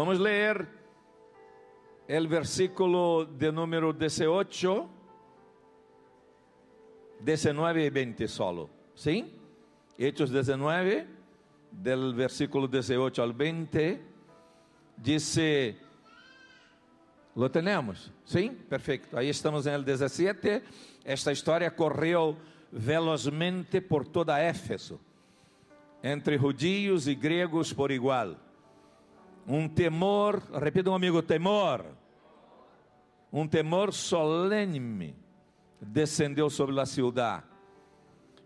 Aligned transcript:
Vamos 0.00 0.18
ler 0.18 0.66
o 2.08 2.26
versículo 2.26 3.26
de 3.26 3.52
número 3.52 3.92
18, 3.92 4.88
19 7.20 7.84
e 7.84 7.90
20 7.90 8.26
solo. 8.26 8.70
¿Sí? 8.94 9.36
Hechos 9.98 10.32
19, 10.32 11.06
del 11.70 12.14
versículo 12.14 12.66
18 12.66 13.22
al 13.22 13.34
20, 13.34 14.00
dice, 14.96 15.76
¿lo 17.34 17.50
tenemos? 17.50 18.10
¿Sí? 18.24 18.48
Perfecto. 18.48 19.18
Ahí 19.18 19.28
estamos 19.28 19.66
en 19.66 19.74
el 19.74 19.84
17. 19.84 20.62
Esta 21.04 21.30
história 21.30 21.76
correu 21.76 22.38
velozmente 22.72 23.82
por 23.82 24.08
toda 24.08 24.42
Éfeso, 24.48 24.98
entre 26.02 26.38
judios 26.38 27.06
e 27.06 27.14
gregos 27.14 27.74
por 27.74 27.92
igual. 27.92 28.48
Um 29.46 29.68
temor, 29.68 30.42
repita 30.60 30.90
um 30.90 30.94
amigo, 30.94 31.22
temor. 31.22 31.84
Um 33.32 33.46
temor 33.46 33.92
solene 33.92 35.14
descendeu 35.80 36.50
sobre 36.50 36.78
a 36.80 36.86
cidade. 36.86 37.44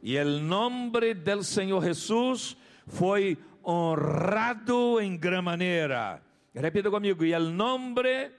E 0.03 0.19
o 0.19 0.41
nome 0.41 1.15
del 1.15 1.43
Senhor 1.43 1.83
Jesus 1.83 2.57
foi 2.87 3.39
honrado 3.65 5.01
em 5.01 5.17
gran 5.17 5.43
maneira. 5.43 6.23
Repita 6.55 6.91
comigo, 6.91 7.25
e 7.25 7.35
o 7.35 7.41
nome, 7.41 8.31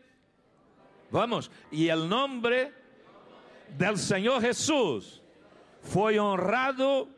vamos, 1.09 1.49
e 1.71 1.89
o 1.91 1.97
nome 2.05 2.71
del 3.69 3.97
Senhor 3.97 4.39
Jesus 4.39 5.21
foi 5.81 6.19
honrado 6.19 7.09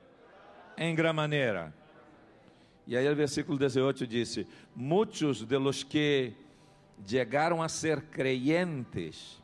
em 0.78 0.96
gran 0.96 1.14
maneira. 1.14 1.74
E 2.88 2.96
aí 2.96 3.08
o 3.10 3.16
versículo 3.16 3.58
18 3.58 4.08
disse: 4.08 4.48
Muitos 4.74 5.44
de 5.44 5.58
los 5.58 5.84
que 5.84 6.34
chegaram 7.06 7.62
a 7.62 7.68
ser 7.68 8.04
creyentes 8.04 9.44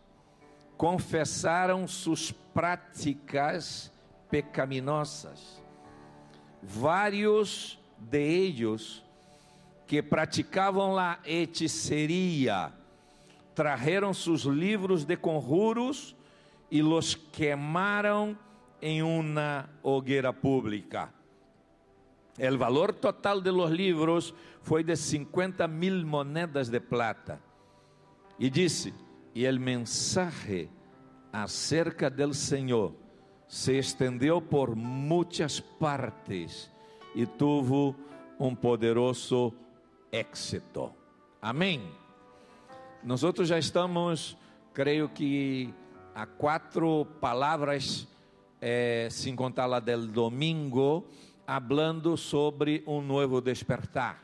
confessaram 0.77 1.85
suas 1.85 2.31
práticas 2.31 3.91
pecaminosas. 4.29 5.61
Vários 6.61 7.77
de 7.99 8.23
ellos 8.23 9.03
que 9.85 10.01
praticavam 10.01 10.97
a 10.97 11.19
hechiceria 11.25 12.71
trajeron 13.53 14.13
seus 14.13 14.43
livros 14.43 15.05
de 15.05 15.15
conjuros 15.17 16.15
e 16.71 16.81
los 16.81 17.13
quemaram 17.13 18.37
em 18.81 19.03
uma 19.03 19.69
hogueira 19.83 20.33
pública. 20.33 21.13
O 22.37 22.57
valor 22.57 22.93
total 22.93 23.41
de 23.41 23.51
los 23.51 23.69
libros 23.69 24.33
foi 24.61 24.83
de 24.83 24.95
50 24.95 25.67
mil 25.67 26.05
monedas 26.05 26.69
de 26.69 26.79
plata. 26.79 27.39
E 28.39 28.49
disse: 28.49 28.93
E 29.35 29.47
o 29.47 29.59
mensaje 29.59 30.69
acerca 31.31 32.09
del 32.09 32.33
Senhor 32.33 32.93
se 33.47 33.77
estendeu 33.77 34.41
por 34.41 34.75
muitas 34.75 35.59
partes 35.59 36.71
e 37.13 37.25
tuvo 37.25 37.95
um 38.39 38.55
poderoso 38.55 39.53
éxito. 40.11 40.91
Amém. 41.39 41.87
Nós 43.03 43.21
já 43.21 43.59
estamos, 43.59 44.35
creio 44.73 45.07
que, 45.09 45.71
a 46.15 46.25
quatro 46.25 47.05
palavras, 47.21 48.07
eh, 48.59 49.07
sem 49.11 49.35
contar 49.35 49.67
lá 49.67 49.79
del 49.79 50.07
domingo 50.07 51.05
hablando 51.45 52.15
sobre 52.17 52.83
um 52.87 53.01
novo 53.01 53.41
despertar. 53.41 54.21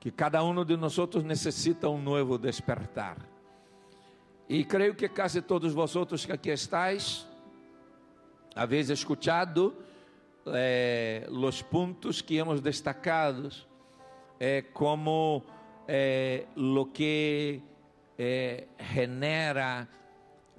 Que 0.00 0.10
cada 0.10 0.42
um 0.42 0.64
de 0.64 0.76
nós 0.76 0.96
necessita 1.24 1.88
um 1.88 2.00
novo 2.00 2.38
despertar. 2.38 3.16
E 4.48 4.64
creio 4.64 4.94
que 4.94 5.08
quase 5.08 5.42
todos 5.42 5.72
vosotros 5.72 6.24
que 6.24 6.32
aqui 6.32 6.50
estáis, 6.50 7.26
habéis 8.54 8.88
escuchado 8.90 9.74
eh, 10.46 11.26
los 11.28 11.60
puntos 11.62 12.22
que 12.22 12.36
hemos 12.36 12.60
destacados 12.60 13.66
eh, 14.38 14.70
como 14.72 15.44
eh, 15.88 16.46
lo 16.56 16.92
que 16.92 17.60
eh, 18.18 18.68
genera, 18.78 19.88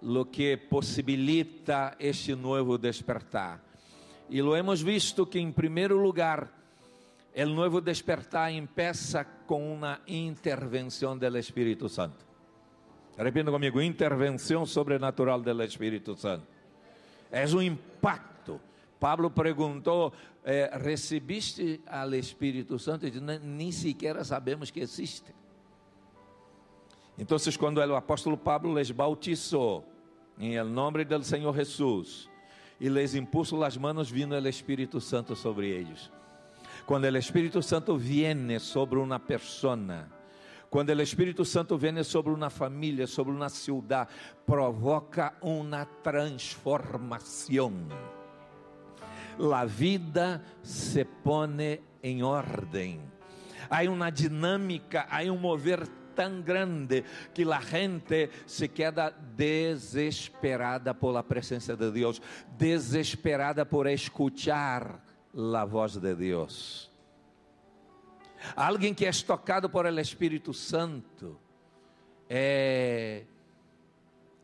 lo 0.01 0.29
que 0.29 0.57
possibilita 0.57 1.95
este 1.99 2.35
novo 2.35 2.77
despertar. 2.77 3.66
E 4.29 4.41
lo 4.41 4.55
hemos 4.55 4.81
visto 4.81 5.25
que, 5.25 5.39
em 5.39 5.51
primeiro 5.51 5.97
lugar, 5.97 6.51
o 7.35 7.45
novo 7.45 7.79
despertar 7.79 8.51
empieza 8.51 9.23
com 9.23 9.73
uma 9.73 10.01
intervenção 10.07 11.17
do 11.17 11.37
Espírito 11.37 11.87
Santo. 11.87 12.25
Repita 13.17 13.51
comigo: 13.51 13.81
intervenção 13.81 14.65
sobrenatural 14.65 15.41
do 15.41 15.63
Espírito 15.63 16.15
Santo. 16.15 16.45
É 17.31 17.45
um 17.47 17.61
impacto. 17.61 18.59
Pablo 18.99 19.29
perguntou: 19.31 20.11
eh, 20.43 20.71
recebiste 20.73 21.81
al 21.87 22.13
Espírito 22.13 22.77
Santo? 22.77 23.07
E 23.07 23.11
nem 23.19 23.71
sequer 23.71 24.23
sabemos 24.25 24.69
que 24.69 24.81
existe. 24.81 25.33
Então, 27.17 27.37
quando 27.57 27.77
o 27.77 27.95
apóstolo 27.95 28.37
Pablo 28.37 28.73
les 28.73 28.91
bautizou 28.91 29.83
em 30.37 30.61
nome 30.63 31.03
do 31.03 31.23
Senhor 31.23 31.55
Jesus, 31.55 32.29
e 32.79 32.89
les 32.89 33.15
impuso 33.15 33.57
las 33.57 33.77
manos, 33.77 34.11
vino 34.11 34.35
el 34.35 34.45
Espírito 34.45 34.99
Santo 34.99 35.35
sobre 35.35 35.79
eles. 35.79 36.11
Quando 36.85 37.07
o 37.07 37.17
Espírito 37.17 37.61
Santo 37.61 37.97
viene 37.97 38.59
sobre 38.59 38.99
uma 38.99 39.19
persona, 39.19 40.07
quando 40.69 40.89
o 40.89 41.01
Espírito 41.01 41.43
Santo 41.43 41.77
viene 41.77 42.03
sobre 42.03 42.31
uma 42.31 42.49
família, 42.49 43.07
sobre 43.07 43.33
uma 43.33 43.49
ciudad, 43.49 44.07
provoca 44.45 45.33
uma 45.41 45.85
transformação. 45.85 47.73
A 49.53 49.65
vida 49.65 50.43
se 50.61 51.05
pone 51.05 51.81
em 52.01 52.23
ordem. 52.23 53.01
Há 53.69 53.83
uma 53.89 54.09
dinâmica, 54.09 55.05
há 55.09 55.23
um 55.23 55.37
mover 55.37 55.87
tão 56.17 56.41
grande 56.41 57.03
que 57.31 57.43
a 57.43 57.59
gente 57.59 58.31
se 58.47 58.67
queda 58.67 59.11
desesperada 59.11 60.95
por 60.95 61.11
la 61.11 61.23
de 61.23 61.91
Deus, 61.91 62.19
desesperada 62.57 63.63
por 63.63 63.85
escuchar 63.85 64.99
a 65.31 65.65
voz 65.65 65.95
de 65.97 66.15
Deus. 66.15 66.89
Alguém 68.55 68.95
que 68.95 69.05
é 69.05 69.11
tocado 69.11 69.69
por 69.69 69.85
el 69.85 69.99
Espírito 69.99 70.53
Santo 70.53 71.39
é, 72.27 73.23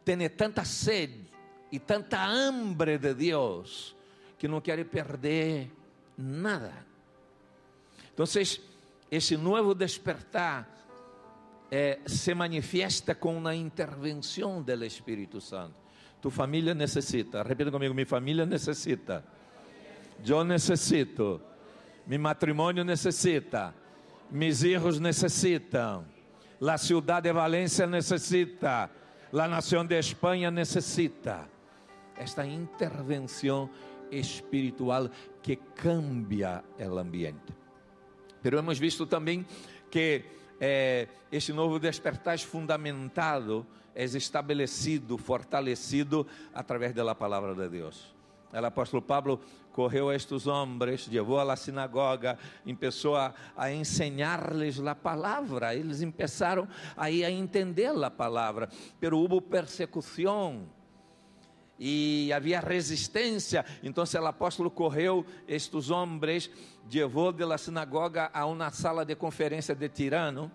tem 0.05 0.29
tanta 0.29 0.63
sede 0.63 1.25
e 1.71 1.79
tanta 1.79 2.23
hambre 2.23 2.99
de 2.99 3.15
Deus 3.15 3.95
que 4.37 4.47
não 4.47 4.61
quer 4.61 4.83
perder 4.85 5.71
nada. 6.15 6.85
Então, 8.13 8.25
esse 9.09 9.37
novo 9.37 9.73
despertar 9.73 10.82
eh, 11.75 11.97
se 12.05 12.35
manifiesta 12.35 13.15
com 13.15 13.35
uma 13.35 13.55
intervenção 13.55 14.61
do 14.61 14.85
Espírito 14.85 15.41
Santo. 15.41 15.73
Tu 16.21 16.29
família 16.29 16.75
necessita, 16.75 17.41
repita 17.41 17.71
comigo: 17.71 17.95
minha 17.95 18.05
família 18.05 18.45
necessita, 18.45 19.25
eu 20.23 20.43
necessito, 20.43 21.41
meu 22.05 22.19
matrimônio 22.19 22.83
necessita, 22.83 23.73
meus 24.29 24.61
filhos 24.61 24.99
necessitam, 24.99 26.05
a 26.61 26.77
cidade 26.77 27.23
de 27.23 27.33
Valência 27.33 27.87
necessita, 27.87 28.91
a 29.33 29.47
nação 29.47 29.83
de 29.83 29.97
Espanha 29.97 30.51
necessita. 30.51 31.49
Esta 32.15 32.45
intervenção 32.45 33.67
espiritual 34.11 35.09
que 35.41 35.55
cambia 35.55 36.63
o 36.77 36.99
ambiente. 36.99 37.51
Pero 38.43 38.59
hemos 38.59 38.77
visto 38.77 39.07
também 39.07 39.43
que 39.89 40.42
é, 40.65 41.09
este 41.29 41.51
novo 41.51 41.77
despertar 41.77 42.39
fundamentado, 42.39 43.67
é 43.93 44.05
estabelecido, 44.05 45.17
fortalecido 45.17 46.25
através 46.53 46.93
da 46.93 47.13
palavra 47.13 47.53
de 47.53 47.67
Deus. 47.67 48.15
O 48.53 48.65
apóstolo 48.65 49.01
Pablo 49.01 49.41
correu 49.73 50.07
a 50.07 50.15
estes 50.15 50.47
homens, 50.47 51.05
levou 51.09 51.43
la 51.43 51.57
sinagoga, 51.57 52.37
começou 52.63 53.17
a, 53.17 53.33
a 53.57 53.73
ensinar-lhes 53.73 54.79
a 54.79 54.95
palavra. 54.95 55.75
Eles 55.75 55.99
começaram 55.99 56.65
aí 56.95 57.25
a 57.25 57.29
entender 57.29 57.91
a 58.01 58.09
palavra, 58.09 58.69
pero 59.01 59.19
houve 59.19 59.41
persecução 59.41 60.69
e 61.79 62.31
havia 62.31 62.59
resistência. 62.59 63.65
Então, 63.81 64.03
o 64.03 64.25
apóstolo 64.25 64.69
correu 64.69 65.25
estes 65.47 65.89
homens, 65.89 66.49
levou 66.91 67.31
de 67.31 67.45
la 67.45 67.57
sinagoga 67.57 68.29
a 68.33 68.45
uma 68.45 68.71
sala 68.71 69.05
de 69.05 69.15
conferência 69.15 69.75
de 69.75 69.89
tirano. 69.89 70.51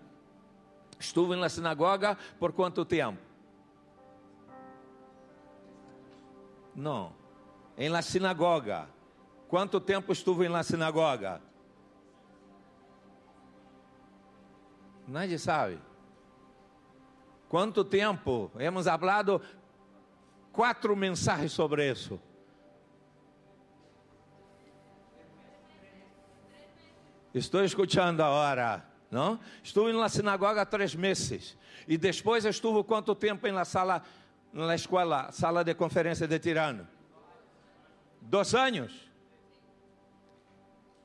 Estuve 0.99 1.35
na 1.35 1.49
sinagoga 1.49 2.17
por 2.39 2.51
quanto 2.51 2.83
tempo? 2.83 3.19
Não. 6.75 7.13
Em 7.77 7.89
la 7.89 8.01
sinagoga. 8.01 8.87
Quanto 9.47 9.79
tempo 9.79 10.11
estuve 10.11 10.47
na 10.47 10.63
sinagoga? 10.63 11.41
Nadie 15.07 15.39
sabe. 15.39 15.79
Quanto 17.49 17.83
tempo? 17.83 18.51
Hemos 18.59 18.85
hablado 18.85 19.41
quatro 20.59 20.93
mensagens 20.93 21.53
sobre 21.53 21.89
isso. 21.89 22.19
Estou 27.33 27.63
escutando 27.63 28.19
agora, 28.19 28.83
não? 29.09 29.39
Estou 29.63 29.87
na 29.93 30.09
sinagoga 30.09 30.63
há 30.63 30.65
três 30.65 30.93
meses. 30.93 31.57
E 31.87 31.97
depois 31.97 32.43
estuve 32.43 32.83
quanto 32.83 33.15
tempo 33.15 33.49
na 33.49 33.63
sala, 33.63 34.03
na 34.51 34.75
escola, 34.75 35.31
sala 35.31 35.63
de 35.63 35.73
conferência 35.75 36.27
de 36.27 36.37
Tirano? 36.39 36.85
Dois 38.19 38.53
anos. 38.53 39.09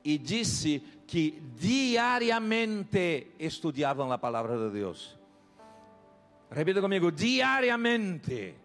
E 0.03 0.17
disse 0.17 0.83
que 1.07 1.41
diariamente 1.55 3.31
estudavam 3.39 4.11
a 4.11 4.17
palavra 4.17 4.57
de 4.57 4.73
Deus. 4.73 5.17
Repita 6.51 6.81
comigo, 6.81 7.09
diariamente. 7.09 8.64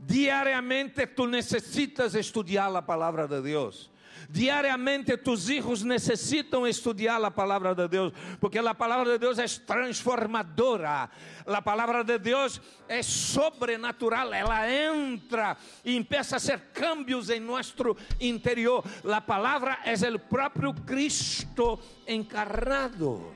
Diariamente 0.00 1.06
tu 1.06 1.26
necessitas 1.26 2.14
estudar 2.14 2.74
a 2.74 2.82
palavra 2.82 3.28
de 3.28 3.40
Deus. 3.42 3.90
Diariamente 4.28 5.16
tus 5.16 5.48
hijos 5.48 5.82
necessitam 5.82 6.66
estudar 6.66 7.24
a 7.24 7.30
palavra 7.30 7.74
de 7.74 7.88
Deus, 7.88 8.12
porque 8.38 8.58
a 8.58 8.74
palavra 8.74 9.12
de 9.12 9.18
Deus 9.18 9.38
é 9.38 9.46
transformadora. 9.66 11.10
A 11.46 11.62
palavra 11.62 12.04
de 12.04 12.18
Deus 12.18 12.60
é 12.88 13.02
sobrenatural, 13.02 14.32
ela 14.32 14.70
entra 14.70 15.56
e 15.84 15.96
empieza 15.96 16.36
a 16.36 16.40
ser 16.40 16.60
cambios 16.72 17.28
em 17.28 17.40
nosso 17.40 17.96
interior. 18.20 18.84
A 19.04 19.20
palavra 19.20 19.78
é 19.84 19.94
o 20.08 20.18
próprio 20.18 20.74
Cristo 20.74 21.78
encarnado. 22.06 23.34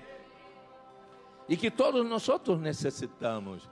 E 1.49 1.57
que 1.57 1.71
todos 1.71 2.07
nós 2.07 2.27
necessitamos 2.61 3.69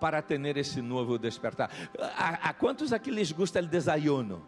para 0.00 0.22
ter 0.22 0.56
esse 0.56 0.80
novo 0.82 1.18
despertar. 1.18 1.70
A, 2.16 2.50
a 2.50 2.54
quantos 2.54 2.92
aqui 2.92 3.10
lhes 3.10 3.32
gusta 3.32 3.60
o 3.60 3.66
desayuno? 3.66 4.46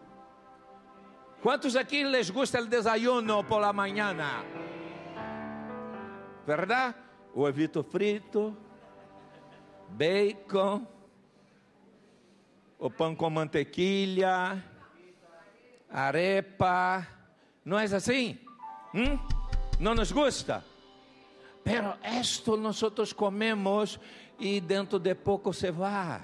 Quantos 1.43 1.77
aqui 1.77 2.05
les 2.05 2.31
gusta 2.31 2.61
o 2.61 2.67
desayuno 2.67 3.45
por 3.45 3.61
la 3.61 3.73
mañana? 3.73 4.43
¿Verdad? 6.47 6.95
Huevito 7.35 7.85
frito, 7.85 8.57
bacon, 9.91 10.87
o 12.79 12.91
pão 12.91 13.15
com 13.15 13.31
mantequilla, 13.31 14.65
arepa. 15.91 17.07
Não 17.65 17.79
é 17.79 17.85
assim? 17.85 18.39
¿Mm? 18.95 19.19
Não 19.79 19.95
nos 19.95 20.11
gusta? 20.11 20.65
Pero 21.69 21.99
esto 22.03 22.57
nosotros 22.57 23.13
comemos 23.13 24.01
e 24.41 24.59
dentro 24.59 24.99
de 24.99 25.15
pouco 25.15 25.53
se 25.53 25.71
vai. 25.71 26.19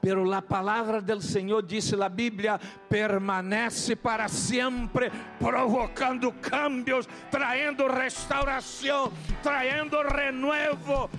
Pero 0.00 0.24
la 0.24 0.40
palavra 0.40 1.02
del 1.02 1.20
Senhor, 1.20 1.62
disse 1.66 1.94
a 2.02 2.08
Bíblia, 2.08 2.58
permanece 2.88 3.94
para 3.94 4.26
sempre, 4.26 5.12
provocando 5.38 6.32
cambios, 6.40 7.06
traindo 7.30 7.86
restauração, 7.88 9.12
traindo 9.42 10.00
renuevo, 10.02 11.10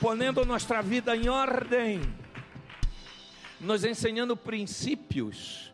ponendo 0.00 0.44
nossa 0.44 0.82
vida 0.82 1.16
em 1.16 1.28
ordem, 1.28 2.00
nos 3.60 3.84
ensinando 3.84 4.36
princípios 4.36 5.72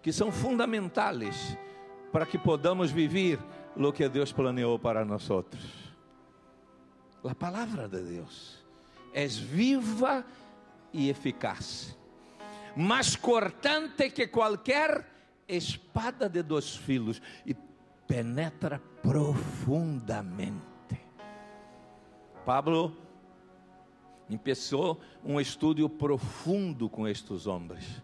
que 0.00 0.10
são 0.10 0.32
fundamentais 0.32 1.58
para 2.10 2.24
que 2.24 2.38
podamos 2.38 2.90
viver 2.90 3.38
o 3.76 3.92
que 3.92 4.08
Deus 4.08 4.32
planeou 4.32 4.78
para 4.78 5.04
nós 5.04 5.28
outros. 5.28 5.85
A 7.28 7.34
palavra 7.34 7.88
de 7.88 8.00
Deus 8.02 8.64
é 9.12 9.26
viva 9.26 10.24
e 10.92 11.08
eficaz, 11.08 11.96
mais 12.76 13.16
cortante 13.16 14.10
que 14.10 14.26
qualquer 14.26 15.04
espada 15.48 16.28
de 16.28 16.42
dois 16.42 16.76
filos 16.76 17.20
e 17.44 17.54
penetra 18.06 18.80
profundamente. 19.02 20.66
Pablo 22.44 22.96
começou 24.28 25.00
um 25.24 25.40
estudo 25.40 25.88
profundo 25.88 26.88
com 26.88 27.08
estes 27.08 27.46
homens. 27.46 28.02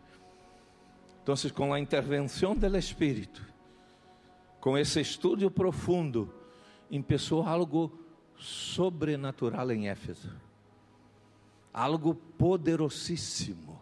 Então, 1.23 1.37
com 1.55 1.73
a 1.73 1.79
intervenção 1.79 2.55
do 2.57 2.77
Espírito, 2.77 3.47
com 4.61 4.77
esse 4.77 5.01
estudo 5.01 5.49
profundo, 5.51 6.33
começou 6.91 7.47
algo 7.47 8.02
sobrenatural 8.43 9.71
em 9.71 9.89
Éfeso. 9.89 10.31
Algo 11.73 12.15
poderosíssimo. 12.15 13.81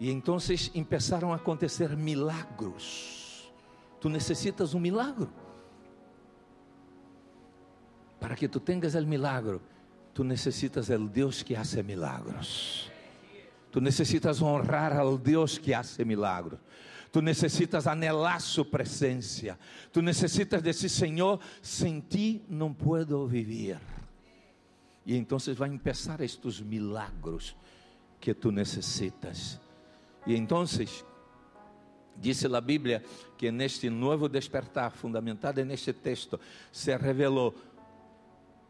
E 0.00 0.10
então 0.10 0.38
começaram 0.88 1.32
a 1.32 1.36
acontecer 1.36 1.96
milagros. 1.96 3.52
Tu 4.00 4.08
necessitas 4.08 4.74
um 4.74 4.80
milagro. 4.80 5.30
Para 8.18 8.34
que 8.34 8.48
tu 8.48 8.58
tenhas 8.58 8.94
o 8.94 9.06
milagro, 9.06 9.60
tu 10.14 10.24
necessitas 10.24 10.88
o 10.88 11.08
Deus 11.08 11.42
que 11.42 11.54
hace 11.54 11.82
milagros. 11.82 12.90
Tu 13.70 13.80
necessitas 13.80 14.40
honrar 14.40 14.96
ao 14.96 15.18
Deus 15.18 15.58
que 15.58 15.74
hace 15.74 16.04
milagros. 16.04 16.58
Tu 17.10 17.22
necessitas 17.22 17.86
anelar 17.86 18.40
sua 18.40 18.64
presença. 18.64 19.58
Tu 19.92 20.02
necessitas 20.02 20.62
dizer, 20.62 20.88
Senhor, 20.88 21.40
sem 21.62 22.00
ti 22.00 22.42
não 22.48 22.72
puedo 22.72 23.26
viver. 23.26 23.78
E 25.06 25.16
então 25.16 25.38
vai 25.56 25.70
começar 25.70 26.20
estes 26.20 26.60
milagros 26.60 27.56
que 28.20 28.34
tu 28.34 28.52
necessitas. 28.52 29.58
E 30.26 30.36
então, 30.36 30.64
disse 32.16 32.46
a 32.46 32.60
Bíblia 32.60 33.02
que 33.38 33.50
neste 33.50 33.88
novo 33.88 34.28
despertar, 34.28 34.90
fundamentado 34.90 35.64
neste 35.64 35.94
texto, 35.94 36.38
se 36.70 36.94
revelou 36.96 37.54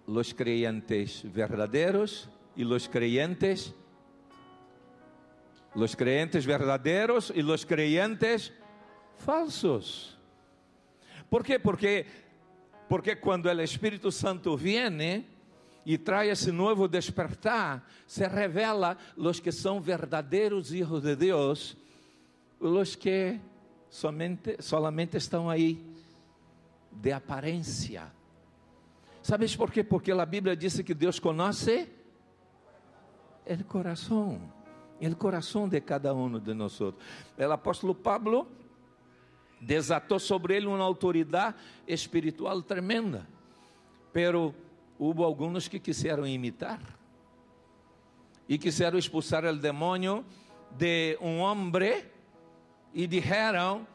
os 0.07 0.33
creyentes 0.33 1.23
verdadeiros 1.25 2.29
e 2.57 2.65
os 2.65 2.87
creyentes 2.87 3.75
los 5.79 5.95
creyentes 5.95 6.45
verdaderos 6.45 7.33
y 7.35 7.41
los 7.41 7.65
creyentes 7.65 8.53
falsos. 9.25 10.19
¿Por 11.31 11.45
qué? 11.45 11.61
Porque, 11.61 12.05
porque 12.89 13.21
cuando 13.21 13.49
el 13.49 13.61
Espíritu 13.61 14.11
Santo 14.11 14.57
viene 14.57 15.25
y 15.85 15.97
trae 15.97 16.31
ese 16.31 16.53
nuevo 16.53 16.89
despertar, 16.89 17.85
se 18.07 18.29
revela 18.29 18.99
los 19.17 19.41
que 19.41 19.53
son 19.53 19.85
verdaderos 19.85 20.73
hijos 20.73 21.01
de 21.01 21.15
Dios, 21.15 21.77
los 22.59 22.97
que 22.97 23.39
somente, 23.89 24.61
solamente 24.61 25.17
estão 25.17 25.49
aí 25.49 25.81
de 26.91 27.13
aparência. 27.13 28.13
¿Sabes 29.23 29.55
por 29.55 29.71
quê? 29.71 29.85
Porque 29.85 30.11
a 30.11 30.27
Bíblia 30.27 30.57
diz 30.57 30.81
que 30.81 30.95
Deus 30.95 31.21
conhece 31.21 31.89
o 33.47 33.65
coração 33.65 34.58
el 35.01 35.17
coração 35.17 35.69
de 35.69 35.81
cada 35.81 36.13
um 36.13 36.39
de 36.39 36.55
nós. 36.55 36.81
O 36.81 36.95
apóstolo 37.53 37.95
Pablo 37.95 38.47
desatou 39.61 40.19
sobre 40.19 40.57
ele 40.57 40.67
uma 40.67 40.83
autoridade 40.83 41.57
espiritual 41.87 42.63
tremenda, 42.63 43.27
pero 44.13 44.55
houve 44.99 45.23
alguns 45.23 45.69
que 45.69 45.79
quiseram 45.79 46.27
imitar 46.27 46.81
e 48.49 48.59
quiseram 48.59 48.99
expulsar 48.99 49.45
o 49.45 49.57
demônio 49.57 50.25
de 50.71 51.19
um 51.21 51.39
homem 51.41 52.05
e 52.93 53.07
disseram: 53.07 53.87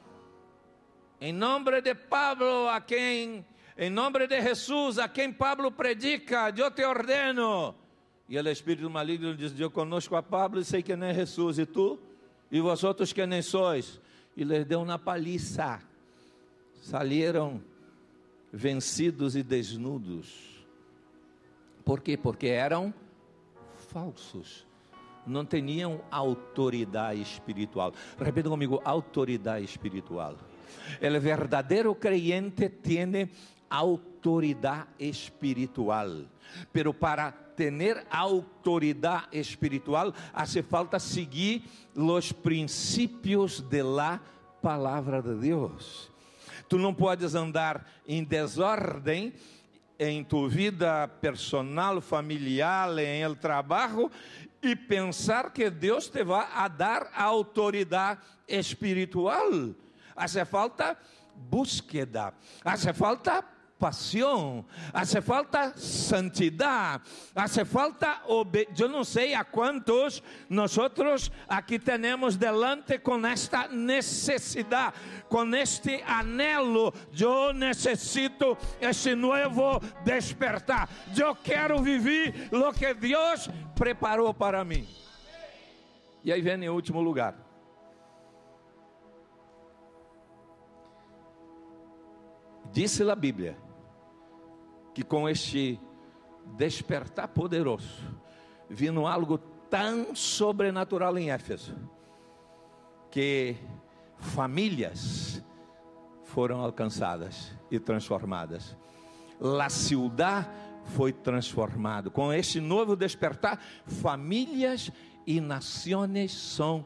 em 1.19 1.33
nome 1.33 1.81
de 1.81 1.95
Pablo, 1.95 2.67
a 2.69 2.81
quem, 2.81 3.45
em 3.77 3.89
nome 3.89 4.27
de 4.27 4.41
Jesus, 4.41 4.99
a 4.99 5.07
quem 5.07 5.31
Pablo 5.31 5.71
predica, 5.71 6.53
eu 6.55 6.71
te 6.71 6.83
ordeno 6.83 7.82
e 8.27 8.37
o 8.37 8.49
espírito 8.49 8.89
maligno 8.89 9.35
diz: 9.35 9.57
Eu 9.59 9.69
conosco 9.69 10.15
a 10.15 10.23
Pablo 10.23 10.59
e 10.59 10.65
sei 10.65 10.81
que 10.81 10.95
nem 10.95 11.13
Jesus, 11.13 11.59
e 11.59 11.65
tu? 11.65 11.99
E 12.51 12.61
vosotros 12.61 13.11
que 13.11 13.25
nem 13.25 13.41
sois? 13.41 13.99
E 14.35 14.43
lhes 14.43 14.65
deu 14.65 14.81
uma 14.81 14.97
paliça. 14.97 15.81
Salieram 16.81 17.61
vencidos 18.51 19.35
e 19.35 19.43
desnudos. 19.43 20.63
Por 21.83 21.99
quê? 22.01 22.15
Porque 22.15 22.47
eram 22.47 22.93
falsos. 23.89 24.65
Não 25.25 25.45
tinham 25.45 26.01
autoridade 26.11 27.21
espiritual. 27.21 27.93
Repita 28.19 28.49
comigo: 28.49 28.81
autoridade 28.83 29.65
espiritual. 29.65 30.37
O 31.01 31.19
verdadeiro 31.19 31.93
creyente 31.93 32.69
tem 32.69 33.29
autoridade 33.73 34.87
espiritual. 34.99 36.27
Pero 36.71 36.93
para 36.93 37.31
tener 37.31 38.05
autoridade 38.11 39.27
espiritual, 39.31 40.13
hace 40.31 40.61
falta 40.61 40.99
seguir 40.99 41.63
os 41.95 42.31
princípios 42.31 43.59
de 43.67 43.81
la 43.81 44.21
palavra 44.61 45.21
de 45.21 45.33
Deus. 45.35 46.11
Tu 46.69 46.77
não 46.77 46.93
podes 46.93 47.33
andar 47.33 47.85
em 48.07 48.23
desordem 48.23 49.33
em 49.97 50.23
tu 50.23 50.47
vida 50.47 51.07
personal, 51.21 52.01
familiar, 52.01 52.97
em 52.99 53.21
el 53.21 53.35
trabalho 53.35 54.11
e 54.61 54.75
pensar 54.75 55.51
que 55.51 55.69
Deus 55.69 56.09
te 56.09 56.23
vai 56.23 56.47
a 56.53 56.67
dar 56.67 57.11
autoridade 57.15 58.21
espiritual. 58.47 59.73
Hace 60.15 60.45
falta 60.45 60.97
búsqueda, 61.35 62.33
hace 62.63 62.93
falta 62.93 63.43
pasión, 63.83 64.65
hace 64.93 65.21
falta 65.21 65.73
santidad, 65.75 67.01
hace 67.35 67.65
falta 67.65 68.23
yo 68.73 68.87
no 68.87 69.03
sé 69.03 69.35
a 69.35 69.43
cuántos 69.43 70.23
nosotros 70.47 71.29
aquí 71.49 71.77
tenemos 71.77 72.39
delante 72.39 73.01
con 73.01 73.25
esta 73.25 73.67
necesidad, 73.67 74.93
con 75.27 75.53
este 75.53 76.01
anhelo. 76.01 76.93
Yo 77.11 77.51
necesito 77.51 78.57
ese 78.79 79.17
nuevo 79.17 79.81
despertar. 80.05 80.87
Yo 81.13 81.35
quiero 81.43 81.81
vivir 81.81 82.47
lo 82.53 82.71
que 82.71 82.93
Dios 82.93 83.49
preparou 83.75 84.33
para 84.33 84.63
mim. 84.63 84.87
E 86.23 86.31
aí 86.31 86.41
vem 86.41 86.63
em 86.63 86.69
último 86.69 87.01
lugar. 87.01 87.35
Disse 92.71 93.03
a 93.03 93.15
Bíblia 93.15 93.55
que 94.93 95.03
com 95.03 95.27
este 95.27 95.79
despertar 96.55 97.27
poderoso, 97.29 98.03
vindo 98.69 99.07
algo 99.07 99.37
tão 99.69 100.15
sobrenatural 100.15 101.17
em 101.17 101.31
Éfeso, 101.31 101.75
que 103.09 103.55
famílias 104.17 105.43
foram 106.23 106.59
alcançadas 106.61 107.51
e 107.69 107.79
transformadas. 107.79 108.75
La 109.39 109.69
ciudad 109.69 110.47
foi 110.85 111.11
transformado. 111.11 112.11
Com 112.11 112.31
este 112.31 112.59
novo 112.59 112.95
despertar, 112.95 113.59
famílias 113.85 114.91
e 115.25 115.39
nações 115.39 116.31
são 116.31 116.85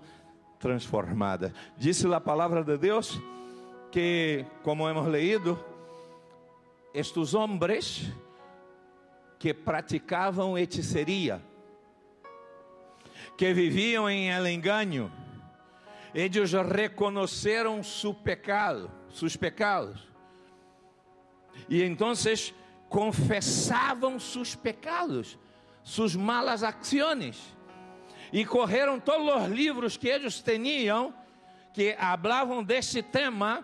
transformadas. 0.60 1.52
Disse 1.78 2.12
a 2.14 2.20
palavra 2.20 2.64
de 2.64 2.78
Deus 2.78 3.20
que, 3.92 4.46
como 4.64 4.88
hemos 4.88 5.08
leído, 5.08 5.58
estes 6.98 7.36
homens 7.36 8.12
que 9.38 9.54
praticavam 9.54 10.58
hechiceria, 10.58 11.39
que 13.38 13.54
viviam 13.54 14.10
em 14.10 14.32
el 14.32 14.48
eles 16.12 16.51
reconheceram 16.54 17.84
seu 17.84 18.16
pecado, 18.16 18.89
seus 19.12 19.36
pecados, 19.36 20.12
e 21.70 21.84
então 21.84 22.13
confessavam 22.89 24.20
seus 24.20 24.56
pecados, 24.56 25.38
suas 25.84 26.16
malas 26.16 26.63
ações, 26.63 27.56
e 28.34 28.44
correram 28.44 29.00
todos 29.00 29.44
os 29.44 29.50
livros 29.50 29.98
que 29.98 30.08
eles 30.08 30.42
tinham, 30.42 31.13
que 31.74 31.96
falavam 31.96 32.63
deste 32.63 33.04
tema, 33.04 33.63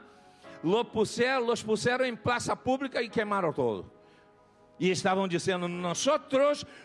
los 0.63 0.88
puseram, 0.88 1.46
los 1.46 1.62
puseram 1.62 2.05
em 2.05 2.15
praça 2.15 2.55
pública 2.55 3.01
e 3.01 3.10
queimaram 3.10 3.51
todo. 3.51 3.91
E 4.79 4.89
estavam 4.89 5.27
dizendo: 5.27 5.67
Nós 5.67 6.08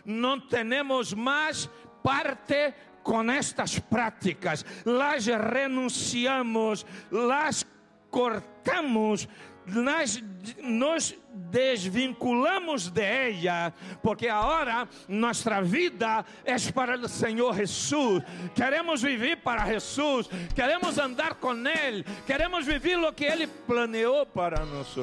não 0.04 0.40
temos 0.40 1.14
mais 1.14 1.70
parte 2.02 2.74
com 3.02 3.30
estas 3.30 3.78
práticas, 3.78 4.64
las 4.84 5.26
renunciamos, 5.26 6.84
las 7.10 7.64
cortamos, 8.10 9.28
nós 9.68 10.22
nos 10.62 11.14
desvinculamos 11.50 12.88
de 12.88 13.02
ella, 13.02 13.72
porque 14.02 14.28
agora 14.28 14.88
nossa 15.08 15.62
vida 15.62 16.24
é 16.44 16.56
para 16.72 16.96
o 16.96 17.08
Senhor 17.08 17.54
Jesus. 17.54 18.22
Queremos 18.54 19.02
viver 19.02 19.36
para 19.38 19.66
Jesus, 19.66 20.28
queremos 20.54 20.98
andar 20.98 21.34
com 21.34 21.54
Ele, 21.66 22.04
queremos 22.26 22.66
viver 22.66 22.98
o 22.98 23.12
que 23.12 23.24
Ele 23.24 23.46
planeou 23.46 24.26
para 24.26 24.64
nós. 24.64 24.96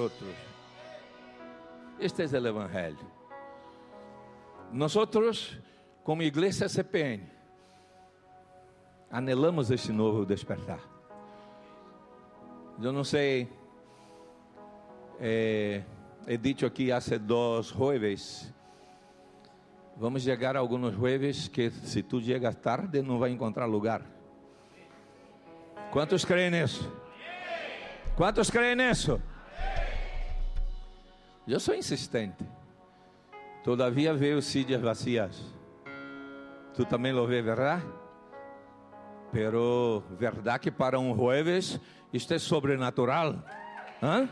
Este 1.99 2.23
é 2.23 2.25
o 2.25 2.47
Evangelho. 2.47 3.15
Nós, 4.71 4.95
como 6.03 6.21
igreja 6.21 6.67
CPN, 6.67 7.23
anelamos 9.09 9.71
este 9.71 9.91
novo 9.91 10.25
despertar. 10.25 10.79
Eu 12.81 12.91
não 12.91 13.03
sei 13.03 13.47
eh, 15.19 15.83
he 16.27 16.37
dicho 16.37 16.65
aquí 16.65 16.91
hace 16.91 17.19
dos 17.19 17.71
jueves, 17.71 18.53
vamos 19.95 20.23
llegar 20.23 20.55
a 20.55 20.59
algunos 20.59 20.95
jueves 20.95 21.49
que 21.49 21.69
si 21.69 22.03
tú 22.03 22.21
llegas 22.21 22.59
tarde 22.61 23.01
no 23.01 23.19
va 23.19 23.27
a 23.27 23.29
encontrar 23.29 23.67
lugar. 23.69 24.03
¿Cuántos 25.91 26.25
creen 26.25 26.53
eso? 26.53 26.91
¿Cuántos 28.15 28.51
creen 28.51 28.81
eso? 28.81 29.19
Eu 31.47 31.59
sou 31.59 31.75
insistente. 31.75 32.43
Todavia 33.63 34.13
veo 34.13 34.41
sillas 34.41 34.81
vacías. 34.81 35.55
Tu 36.73 36.85
também 36.85 37.13
lo 37.13 37.27
vê, 37.27 37.41
verdade? 37.41 37.85
Pero 39.31 40.03
verdade 40.17 40.59
que 40.59 40.71
para 40.71 40.99
um 40.99 41.15
jueves 41.15 41.79
isto 42.11 42.33
é 42.33 42.39
sobrenatural. 42.39 43.43
Hã? 44.01 44.27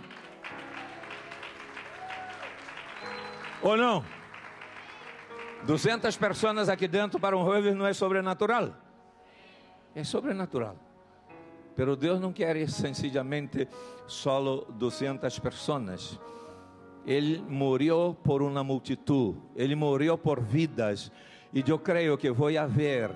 Ou 3.64 3.78
não? 3.78 4.04
200 5.66 6.18
pessoas 6.18 6.68
aqui 6.68 6.88
dentro 6.88 7.18
para 7.18 7.38
um 7.38 7.46
jueves 7.46 7.74
não 7.74 7.88
é 7.88 7.94
sobrenatural? 7.94 8.74
É 9.96 10.04
sobrenatural. 10.04 10.76
Pero 11.74 11.96
Deus 11.96 12.20
não 12.20 12.34
quer 12.34 12.70
sencillamente 12.70 13.68
solo 14.06 14.68
200 14.72 15.40
pessoas. 15.40 16.20
Ele 17.06 17.42
morreu 17.48 18.16
por 18.24 18.42
uma 18.42 18.64
multitud, 18.64 19.38
ele 19.56 19.76
morreu 19.76 20.18
por 20.18 20.42
vidas. 20.42 21.12
E 21.54 21.64
eu 21.66 21.80
creio 21.80 22.18
que 22.18 22.30
vou 22.32 22.56
haver 22.58 23.12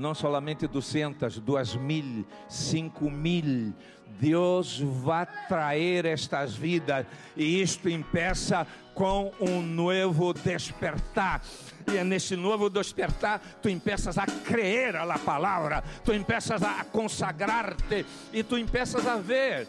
não 0.00 0.14
somente 0.14 0.66
200, 0.66 1.38
2 1.38 1.76
mil, 1.76 2.26
5 2.48 3.10
mil. 3.10 3.74
Deus 4.18 4.80
vai 4.80 5.26
trazer 5.46 6.06
estas 6.06 6.54
vidas. 6.54 7.06
E 7.36 7.60
isto 7.60 7.88
impeça 7.88 8.66
com 8.94 9.30
um 9.38 9.62
novo 9.62 10.32
despertar. 10.32 11.42
E 11.90 11.96
é 11.96 12.04
nesse 12.04 12.34
novo 12.34 12.68
despertar, 12.70 13.40
tu 13.62 13.68
empeças 13.68 14.18
a 14.18 14.26
crer 14.26 14.96
a 14.96 15.18
palavra, 15.18 15.82
tu 16.04 16.12
empeças 16.12 16.62
a 16.62 16.84
consagrar-te. 16.84 18.04
E 18.32 18.42
tu 18.42 18.58
empeças 18.58 19.06
a 19.06 19.16
ver 19.16 19.68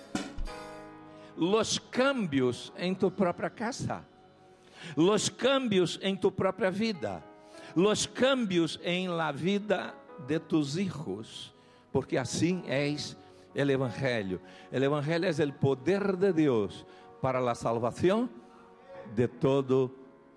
os 1.37 1.77
cambios 1.77 2.71
em 2.77 2.93
tu 2.93 3.11
própria 3.11 3.49
casa, 3.49 4.03
os 4.95 5.29
cambios 5.29 5.99
em 6.01 6.15
tu 6.15 6.31
própria 6.31 6.71
vida, 6.71 7.23
os 7.75 8.05
cambios 8.05 8.79
em 8.83 9.07
la 9.07 9.31
vida 9.31 9.93
de 10.27 10.39
tus 10.39 10.77
hijos, 10.77 11.53
porque 11.91 12.17
assim 12.17 12.63
és 12.67 13.17
o 13.55 13.59
Evangelho. 13.59 14.41
O 14.71 14.75
Evangelho 14.75 15.25
é 15.25 15.45
o 15.45 15.53
poder 15.53 16.15
de 16.15 16.31
Deus 16.33 16.85
para 17.21 17.39
a 17.39 17.55
salvação 17.55 18.29
de 19.13 19.27
todo 19.27 19.93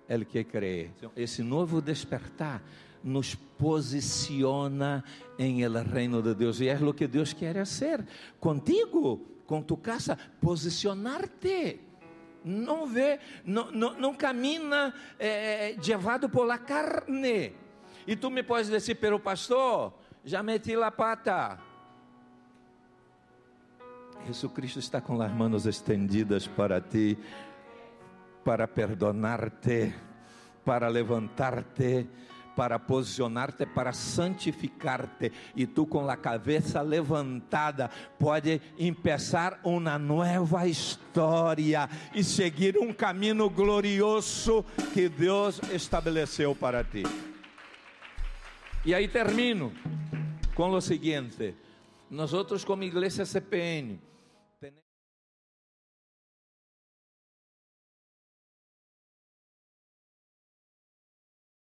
el 0.07 0.25
que 0.25 0.43
cree. 0.43 0.91
Esse 1.15 1.41
novo 1.43 1.81
despertar 1.81 2.61
nos 3.03 3.35
posiciona 3.35 5.03
em 5.37 5.61
el 5.61 5.75
reino 5.85 6.21
de 6.21 6.33
Deus 6.33 6.59
e 6.59 6.67
é 6.67 6.75
o 6.75 6.93
que 6.93 7.07
Deus 7.07 7.33
quer 7.33 7.55
fazer 7.55 8.05
contigo, 8.39 9.21
com 9.45 9.61
tu 9.61 9.77
casa, 9.77 10.17
posicionar-te. 10.41 11.79
Não 12.43 12.85
vê, 12.85 13.19
não, 13.43 13.71
não, 13.71 13.99
não 13.99 14.13
camina 14.13 14.93
é, 15.19 15.75
levado 15.87 16.29
por 16.29 16.45
la 16.45 16.59
carne. 16.59 17.53
E 18.07 18.15
tu 18.15 18.29
me 18.29 18.43
podes 18.43 18.69
dizer, 18.69 18.95
pero 18.95 19.19
pastor, 19.19 19.93
já 20.23 20.43
meti 20.43 20.75
la 20.75 20.91
pata. 20.91 21.59
Jesus 24.25 24.51
Cristo 24.53 24.79
está 24.79 25.01
com 25.01 25.21
as 25.21 25.31
mãos 25.31 25.65
estendidas 25.65 26.47
para 26.47 26.81
ti 26.81 27.17
para 28.45 28.67
perdonar-te, 28.67 29.91
para 30.63 30.87
levantar-te, 30.87 32.07
para 32.55 32.77
posicionar-te, 32.77 33.65
para 33.65 33.91
santificar-te. 33.91 35.31
E 35.55 35.65
tu, 35.65 35.87
com 35.87 36.07
a 36.07 36.15
cabeça 36.15 36.79
levantada, 36.81 37.89
pode 38.19 38.61
começar 38.77 39.59
uma 39.63 39.97
nova 39.97 40.67
história 40.67 41.89
e 42.13 42.23
seguir 42.23 42.77
um 42.77 42.93
caminho 42.93 43.49
glorioso 43.49 44.63
que 44.93 45.09
Deus 45.09 45.59
estabeleceu 45.73 46.55
para 46.55 46.83
ti. 46.83 47.03
E 48.85 48.93
aí 48.93 49.07
termino 49.07 49.73
com 50.53 50.69
o 50.69 50.79
seguinte: 50.79 51.55
nós, 52.09 52.31
como 52.63 52.83
igreja 52.83 53.25
CPN, 53.25 53.99